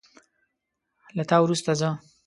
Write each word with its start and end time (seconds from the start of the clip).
له 1.15 1.23
تا 1.29 1.37
وروسته 1.41 1.71
زه 1.79 1.89